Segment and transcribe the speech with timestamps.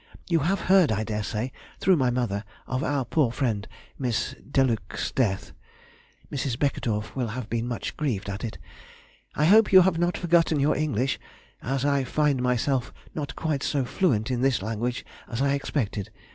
[0.27, 3.67] You have heard, I daresay, through my mother, of our poor friend,
[3.99, 5.53] Miss Deluc's death.
[6.31, 6.57] Mrs.
[6.57, 8.57] Beckedorff will have been much grieved at it.
[9.35, 11.19] I hope you have not forgotten your English,
[11.61, 16.09] as I find myself not quite so fluent in this language as I expected.